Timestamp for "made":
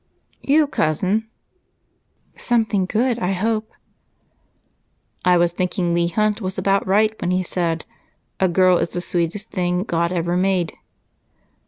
10.35-10.73